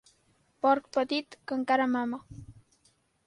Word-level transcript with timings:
Porc 0.65 0.87
petit, 0.97 1.37
que 1.51 1.59
encara 1.61 1.87
mama. 1.93 2.21